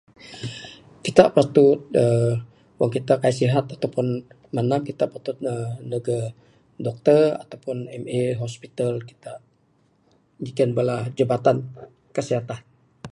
[1.03, 2.33] Kitak patut uhh
[2.79, 4.07] wang kitak kaik sihat atau pun
[4.55, 5.37] madam, kitak patut
[5.87, 6.27] ndug uhh
[6.85, 9.37] dokter atau pun MA hospital kitak
[10.43, 11.57] nyiken bala Jabatan
[12.15, 12.59] Kesihatan.